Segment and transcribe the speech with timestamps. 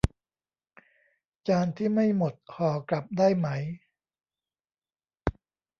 [1.47, 3.47] จานที่ไม่หมดห่อกลับได้ไหม